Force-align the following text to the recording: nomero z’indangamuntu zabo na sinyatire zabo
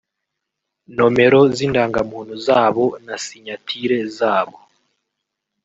nomero 0.97 1.39
z’indangamuntu 1.55 2.33
zabo 2.45 2.85
na 3.05 3.15
sinyatire 3.25 3.99
zabo 4.17 4.57